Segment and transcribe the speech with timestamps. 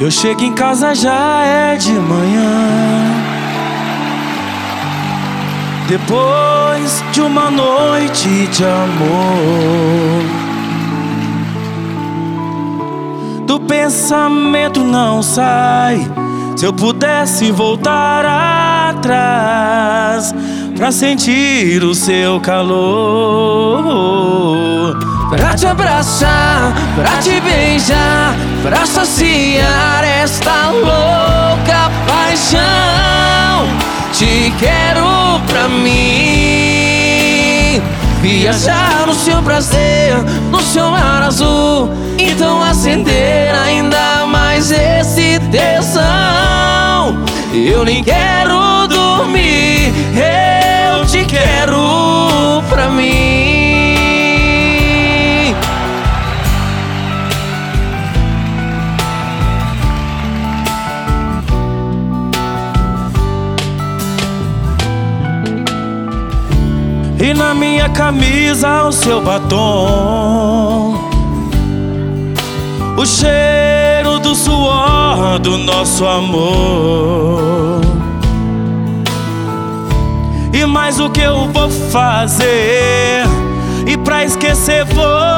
[0.00, 3.28] Eu chego em casa já é de manhã.
[5.86, 9.77] Depois de uma noite de amor,
[13.88, 16.06] pensamento não sai.
[16.54, 18.22] Se eu pudesse voltar
[18.90, 20.34] atrás
[20.76, 22.68] pra sentir o seu calor,
[25.30, 32.60] pra te abraçar, pra te beijar, pra saciar esta louca paixão.
[34.12, 37.08] Te quero pra mim.
[38.20, 40.14] Viajar no seu prazer,
[40.50, 41.88] no seu mar azul.
[42.18, 43.47] Então acender
[47.66, 53.58] Eu nem quero dormir, eu te quero pra mim.
[67.20, 70.94] E na minha camisa o seu batom
[72.96, 74.97] O cheiro do suor
[75.40, 77.80] do nosso amor.
[80.52, 83.24] E mais o que eu vou fazer?
[83.86, 85.28] E pra esquecer você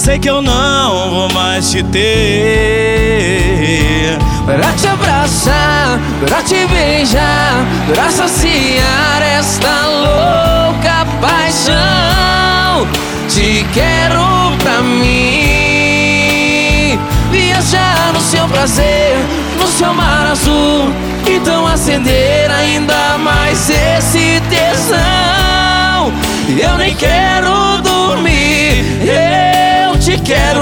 [0.00, 2.08] Sei que eu não vou mais te ter.
[4.46, 12.88] Pra te abraçar, pra te beijar, pra saciar esta louca paixão.
[13.28, 14.29] Te quero
[18.60, 19.16] prazer,
[19.58, 20.92] no seu mar azul.
[21.26, 26.12] Então acender ainda mais esse tesão.
[26.62, 30.60] Eu nem quero dormir, eu te quero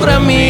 [0.00, 0.48] pra mim.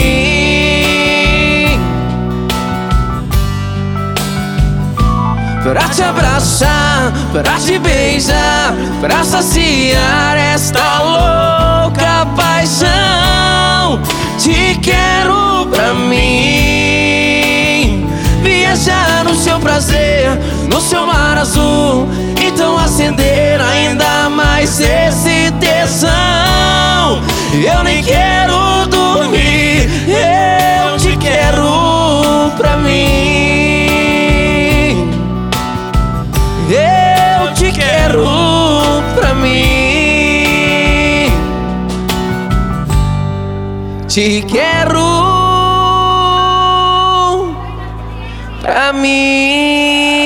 [5.62, 12.96] Pra te abraçar, pra te beijar, pra saciar esta louca paixão.
[20.69, 22.09] No seu mar azul.
[22.41, 27.23] Então acender ainda mais esse tesão.
[27.55, 32.97] Eu nem quero dormir, eu te quero pra mim.
[36.69, 38.27] Eu te quero
[39.15, 39.77] pra mim.
[44.09, 45.07] Te quero
[48.61, 50.25] pra mim.